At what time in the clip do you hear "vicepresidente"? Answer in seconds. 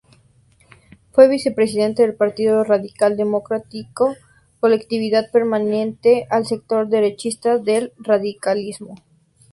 1.29-2.01